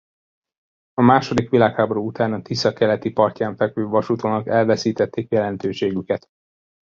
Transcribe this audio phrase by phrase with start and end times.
[0.93, 6.27] A második világháború után a Tisza keleti partján fekvő vasútvonalak elveszítették jelentőségüket.